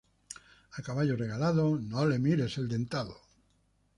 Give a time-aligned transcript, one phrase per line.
[0.77, 3.15] A caballo regalado, no le mires el dentado